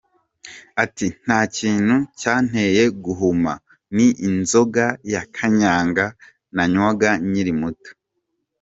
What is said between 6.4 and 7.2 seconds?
nanywaga